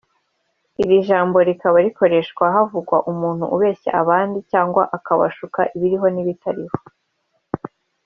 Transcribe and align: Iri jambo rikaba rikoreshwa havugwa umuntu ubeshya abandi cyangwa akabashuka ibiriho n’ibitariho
Iri 0.81 0.97
jambo 1.07 1.37
rikaba 1.47 1.77
rikoreshwa 1.85 2.43
havugwa 2.55 2.97
umuntu 3.11 3.45
ubeshya 3.55 3.91
abandi 4.01 4.37
cyangwa 4.51 4.83
akabashuka 4.97 5.59
ibiriho 5.75 6.07
n’ibitariho 6.11 6.77